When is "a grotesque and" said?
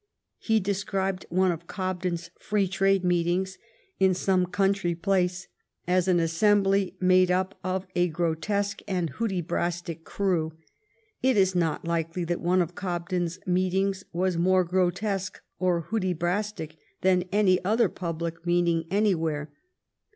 7.95-9.11